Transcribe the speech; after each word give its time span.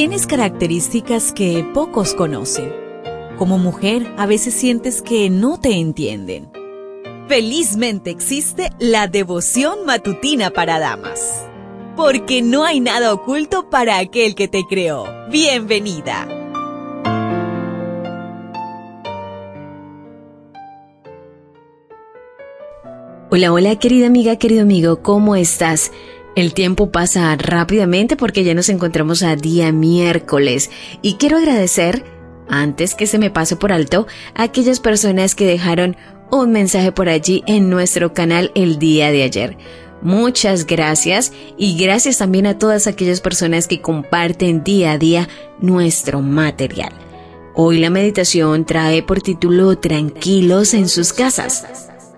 Tienes 0.00 0.26
características 0.26 1.30
que 1.30 1.62
pocos 1.74 2.14
conocen. 2.14 2.72
Como 3.36 3.58
mujer, 3.58 4.10
a 4.16 4.24
veces 4.24 4.54
sientes 4.54 5.02
que 5.02 5.28
no 5.28 5.60
te 5.60 5.72
entienden. 5.78 6.50
Felizmente 7.28 8.08
existe 8.08 8.70
la 8.78 9.08
devoción 9.08 9.84
matutina 9.84 10.48
para 10.52 10.78
damas. 10.78 11.46
Porque 11.98 12.40
no 12.40 12.64
hay 12.64 12.80
nada 12.80 13.12
oculto 13.12 13.68
para 13.68 13.98
aquel 13.98 14.34
que 14.34 14.48
te 14.48 14.62
creó. 14.66 15.04
Bienvenida. 15.30 16.26
Hola, 23.30 23.52
hola 23.52 23.76
querida 23.78 24.06
amiga, 24.06 24.36
querido 24.36 24.62
amigo, 24.62 25.02
¿cómo 25.02 25.36
estás? 25.36 25.92
El 26.36 26.54
tiempo 26.54 26.90
pasa 26.92 27.34
rápidamente 27.36 28.16
porque 28.16 28.44
ya 28.44 28.54
nos 28.54 28.68
encontramos 28.68 29.22
a 29.22 29.34
día 29.36 29.72
miércoles 29.72 30.70
y 31.02 31.14
quiero 31.14 31.38
agradecer, 31.38 32.04
antes 32.48 32.94
que 32.94 33.06
se 33.06 33.18
me 33.18 33.30
pase 33.30 33.56
por 33.56 33.72
alto, 33.72 34.06
a 34.34 34.44
aquellas 34.44 34.80
personas 34.80 35.34
que 35.34 35.46
dejaron 35.46 35.96
un 36.30 36.52
mensaje 36.52 36.92
por 36.92 37.08
allí 37.08 37.42
en 37.46 37.68
nuestro 37.68 38.14
canal 38.14 38.52
el 38.54 38.78
día 38.78 39.10
de 39.10 39.24
ayer. 39.24 39.56
Muchas 40.02 40.66
gracias 40.66 41.32
y 41.58 41.76
gracias 41.76 42.18
también 42.18 42.46
a 42.46 42.58
todas 42.58 42.86
aquellas 42.86 43.20
personas 43.20 43.66
que 43.66 43.80
comparten 43.80 44.64
día 44.64 44.92
a 44.92 44.98
día 44.98 45.28
nuestro 45.58 46.22
material. 46.22 46.92
Hoy 47.54 47.78
la 47.80 47.90
meditación 47.90 48.64
trae 48.64 49.02
por 49.02 49.20
título 49.20 49.76
Tranquilos 49.78 50.74
en 50.74 50.88
sus 50.88 51.12
casas. 51.12 51.66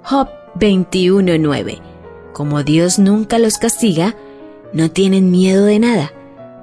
Job 0.05 0.28
21.9 0.56 1.91
como 2.32 2.62
Dios 2.62 2.98
nunca 2.98 3.38
los 3.38 3.59
castiga, 3.59 4.16
no 4.72 4.91
tienen 4.91 5.30
miedo 5.30 5.64
de 5.64 5.78
nada. 5.78 6.12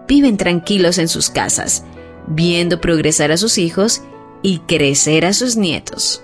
Viven 0.08 0.38
tranquilos 0.38 0.98
en 0.98 1.08
sus 1.08 1.30
casas, 1.30 1.84
viendo 2.28 2.82
progresar 2.82 3.32
a 3.32 3.38
sus 3.38 3.58
hijos 3.58 4.02
y 4.42 4.60
crecer 4.60 5.26
a 5.26 5.34
sus 5.34 5.56
nietos. 5.56 6.24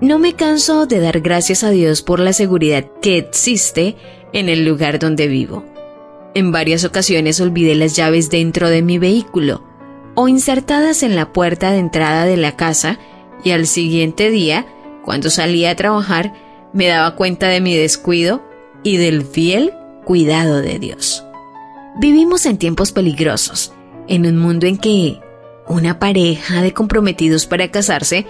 No 0.00 0.18
me 0.18 0.34
canso 0.34 0.86
de 0.86 1.00
dar 1.00 1.20
gracias 1.20 1.64
a 1.64 1.70
Dios 1.70 2.02
por 2.02 2.20
la 2.20 2.32
seguridad 2.32 2.86
que 3.02 3.18
existe 3.18 3.96
en 4.32 4.48
el 4.48 4.64
lugar 4.64 4.98
donde 4.98 5.26
vivo. 5.26 5.64
En 6.34 6.52
varias 6.52 6.84
ocasiones 6.84 7.40
olvidé 7.40 7.74
las 7.74 7.96
llaves 7.96 8.30
dentro 8.30 8.68
de 8.68 8.82
mi 8.82 8.98
vehículo 8.98 9.64
o 10.14 10.28
insertadas 10.28 11.02
en 11.02 11.16
la 11.16 11.32
puerta 11.32 11.72
de 11.72 11.78
entrada 11.78 12.26
de 12.26 12.36
la 12.36 12.56
casa 12.56 12.98
y 13.42 13.50
al 13.50 13.66
siguiente 13.66 14.30
día, 14.30 14.66
cuando 15.04 15.30
salía 15.30 15.70
a 15.70 15.76
trabajar, 15.76 16.32
me 16.72 16.86
daba 16.86 17.16
cuenta 17.16 17.48
de 17.48 17.60
mi 17.60 17.76
descuido 17.76 18.42
y 18.82 18.96
del 18.96 19.22
fiel 19.22 19.72
cuidado 20.04 20.60
de 20.60 20.78
Dios. 20.78 21.24
Vivimos 22.00 22.46
en 22.46 22.58
tiempos 22.58 22.92
peligrosos, 22.92 23.72
en 24.06 24.26
un 24.26 24.36
mundo 24.38 24.66
en 24.66 24.78
que 24.78 25.20
una 25.66 25.98
pareja 25.98 26.62
de 26.62 26.72
comprometidos 26.72 27.46
para 27.46 27.70
casarse 27.70 28.26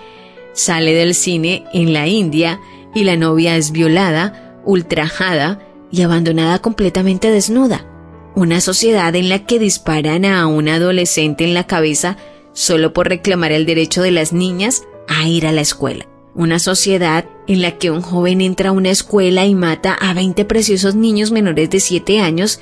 sale 0.53 0.95
del 0.95 1.15
cine 1.15 1.65
en 1.73 1.93
la 1.93 2.07
India 2.09 2.61
y 2.95 3.05
la 3.05 3.17
novia 3.17 3.57
es 3.57 3.71
violada, 3.71 4.61
ultrajada 4.65 5.61
y 5.91 6.03
abandonada 6.03 6.61
completamente 6.61 7.31
desnuda. 7.31 7.87
Una 8.35 8.61
sociedad 8.61 9.15
en 9.15 9.29
la 9.29 9.45
que 9.47 9.59
disparan 9.59 10.25
a 10.25 10.47
un 10.47 10.69
adolescente 10.69 11.45
en 11.45 11.55
la 11.55 11.67
cabeza 11.67 12.17
solo 12.53 12.93
por 12.93 13.09
reclamar 13.09 13.53
el 13.53 13.67
derecho 13.67 14.03
de 14.03 14.11
las 14.11 14.33
niñas 14.33 14.83
a 15.07 15.29
ir 15.29 15.47
a 15.47 15.53
la 15.53 15.61
escuela. 15.61 16.07
Una 16.35 16.59
sociedad 16.59 17.25
en 17.47 17.63
la 17.63 17.79
que 17.79 17.91
un 17.91 18.03
joven 18.03 18.41
entra 18.41 18.71
a 18.71 18.73
una 18.73 18.91
escuela 18.91 19.47
y 19.47 19.55
mata 19.55 19.95
a 19.95 20.15
20 20.15 20.45
preciosos 20.45 20.95
niños 20.95 21.31
menores 21.31 21.71
de 21.71 21.81
7 21.81 22.21
años 22.21 22.61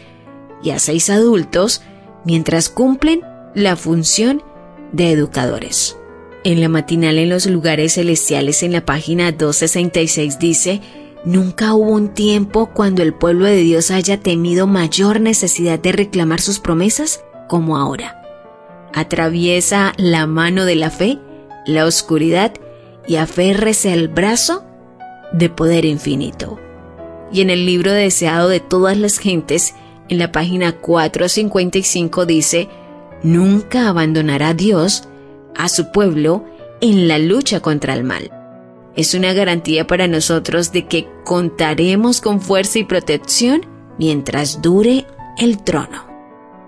y 0.63 0.71
a 0.71 0.79
6 0.79 1.11
adultos 1.11 1.83
mientras 2.25 2.69
cumplen 2.69 3.23
la 3.55 3.77
función 3.77 4.43
de 4.93 5.11
educadores. 5.13 5.97
En 6.45 6.61
la 6.61 6.69
matinal 6.69 7.19
en 7.19 7.29
los 7.29 7.47
lugares 7.47 7.95
celestiales 7.95 8.63
en 8.63 8.73
la 8.73 8.85
página 8.85 9.33
266 9.33 10.39
dice, 10.39 10.81
Nunca 11.25 11.75
hubo 11.75 11.91
un 11.91 12.15
tiempo 12.15 12.71
cuando 12.73 13.03
el 13.03 13.13
pueblo 13.13 13.47
de 13.47 13.57
Dios 13.57 13.91
haya 13.91 14.21
tenido 14.21 14.69
mayor 14.69 15.21
necesidad 15.21 15.81
de 15.81 15.91
reclamar 15.91 16.41
sus 16.41 16.61
promesas 16.61 17.25
como 17.49 17.77
ahora. 17.77 18.23
Atraviesa 18.95 19.93
la 19.97 20.29
mano 20.29 20.65
de 20.65 20.77
la 20.77 20.91
fe, 20.91 21.19
la 21.67 21.85
oscuridad 21.85 22.53
y 23.07 23.17
aférrese 23.17 23.93
al 23.93 24.09
brazo 24.09 24.65
de 25.33 25.49
poder 25.49 25.85
infinito. 25.85 26.59
Y 27.33 27.41
en 27.41 27.51
el 27.51 27.67
libro 27.67 27.93
deseado 27.93 28.49
de 28.49 28.61
todas 28.61 28.97
las 28.97 29.19
gentes, 29.19 29.75
en 30.09 30.19
la 30.19 30.33
página 30.33 30.73
455 30.73 32.27
dice, 32.27 32.69
nunca 33.23 33.89
abandonará 33.89 34.55
Dios 34.55 35.09
a 35.57 35.69
su 35.69 35.91
pueblo 35.91 36.45
en 36.81 37.09
la 37.09 37.19
lucha 37.19 37.61
contra 37.61 37.95
el 37.95 38.05
mal. 38.05 38.31
Es 38.95 39.15
una 39.15 39.33
garantía 39.33 39.87
para 39.87 40.07
nosotros 40.09 40.73
de 40.73 40.87
que 40.87 41.07
contaremos 41.25 42.21
con 42.21 42.41
fuerza 42.41 42.79
y 42.79 42.85
protección 42.85 43.67
mientras 43.99 44.63
dure 44.63 45.07
el 45.39 45.63
trono. 45.63 46.07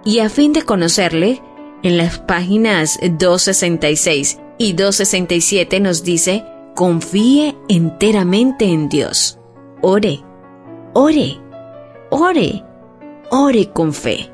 Y 0.04 0.19
a 0.21 0.28
fin 0.28 0.53
de 0.53 0.62
conocerle, 0.62 1.43
en 1.82 1.97
las 1.97 2.19
páginas 2.19 2.98
266 3.00 4.41
y 4.59 4.73
267 4.73 5.81
nos 5.81 6.03
dice, 6.03 6.45
confíe 6.75 7.57
enteramente 7.69 8.67
en 8.67 8.89
Dios. 8.89 9.39
Ore, 9.81 10.21
ore, 10.93 11.39
ore, 12.11 12.65
ore 13.31 13.71
con 13.71 13.95
fe. 13.95 14.31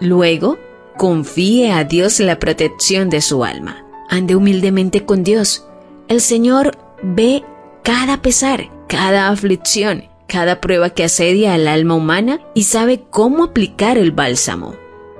Luego, 0.00 0.58
confíe 0.96 1.72
a 1.72 1.84
Dios 1.84 2.20
la 2.20 2.38
protección 2.38 3.10
de 3.10 3.20
su 3.20 3.44
alma. 3.44 3.86
Ande 4.08 4.34
humildemente 4.34 5.04
con 5.04 5.22
Dios. 5.22 5.66
El 6.08 6.20
Señor 6.20 6.76
ve 7.02 7.44
cada 7.84 8.20
pesar, 8.22 8.68
cada 8.88 9.28
aflicción, 9.28 10.04
cada 10.26 10.60
prueba 10.60 10.90
que 10.90 11.04
asedia 11.04 11.54
al 11.54 11.68
alma 11.68 11.94
humana 11.94 12.40
y 12.54 12.64
sabe 12.64 13.04
cómo 13.10 13.44
aplicar 13.44 13.98
el 13.98 14.10
bálsamo. 14.10 14.74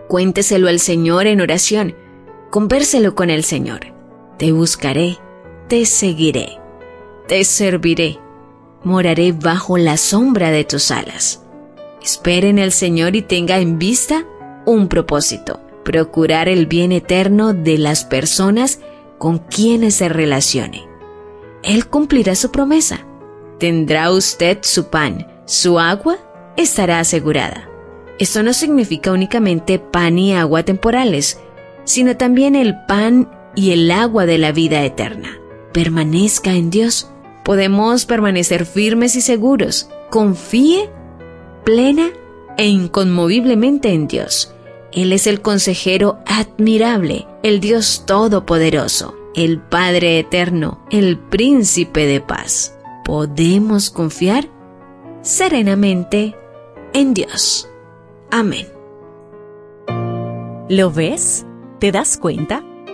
Cuénteselo 0.09 0.69
al 0.69 0.81
Señor 0.81 1.27
en 1.27 1.41
oración. 1.41 1.95
Convérselo 2.51 3.15
con 3.15 3.31
el 3.31 3.45
Señor. 3.45 4.00
Te 4.41 4.53
buscaré, 4.53 5.19
te 5.69 5.85
seguiré, 5.85 6.59
te 7.29 7.45
serviré, 7.45 8.19
moraré 8.83 9.33
bajo 9.33 9.77
la 9.77 9.99
sombra 9.99 10.51
de 10.51 10.65
tus 10.65 10.91
alas. 10.91 11.45
Espere 12.03 12.49
en 12.49 12.59
el 12.59 12.73
Señor 12.73 13.17
y 13.17 13.21
tenga 13.21 13.59
en 13.59 13.79
vista 13.79 14.25
un 14.65 14.89
propósito, 14.89 15.61
procurar 15.85 16.49
el 16.49 16.65
bien 16.65 16.91
eterno 16.91 17.53
de 17.53 17.77
las 17.77 18.07
personas 18.07 18.81
con 19.19 19.41
quienes 19.41 19.97
se 19.97 20.09
relacione. 20.09 20.89
Él 21.63 21.87
cumplirá 21.89 22.35
su 22.35 22.51
promesa. 22.51 23.07
Tendrá 23.59 24.11
usted 24.11 24.61
su 24.63 24.87
pan, 24.87 25.27
su 25.45 25.79
agua 25.79 26.17
estará 26.57 27.01
asegurada. 27.01 27.69
Esto 28.19 28.43
no 28.43 28.55
significa 28.55 29.13
únicamente 29.13 29.79
pan 29.79 30.19
y 30.19 30.33
agua 30.33 30.63
temporales, 30.63 31.39
sino 31.85 32.17
también 32.17 32.57
el 32.57 32.75
pan 32.87 33.29
y 33.55 33.73
el 33.73 33.91
agua 33.91 34.27
de 34.27 34.39
la 34.39 34.53
vida 34.53 34.85
eterna. 34.85 35.39
Permanezca 35.73 36.55
en 36.55 36.71
Dios. 36.71 37.11
Podemos 37.45 38.07
permanecer 38.07 38.67
firmes 38.67 39.17
y 39.17 39.21
seguros. 39.21 39.89
Confíe 40.11 40.91
plena 41.65 42.11
e 42.57 42.67
inconmoviblemente 42.67 43.93
en 43.93 44.09
Dios. 44.09 44.55
Él 44.93 45.13
es 45.13 45.27
el 45.27 45.41
consejero 45.41 46.19
admirable, 46.27 47.27
el 47.43 47.61
Dios 47.61 48.05
todopoderoso, 48.07 49.15
el 49.35 49.61
Padre 49.61 50.19
eterno, 50.19 50.85
el 50.91 51.19
príncipe 51.19 52.07
de 52.07 52.21
paz. 52.21 52.77
Podemos 53.05 53.91
confiar 53.91 54.49
serenamente 55.23 56.35
en 56.93 57.15
Dios. 57.15 57.69
Amén. 58.31 58.67
¿Lo 60.69 60.91
ves? 60.91 61.47
¿Te 61.79 61.93
das 61.93 62.17
cuenta? 62.17 62.65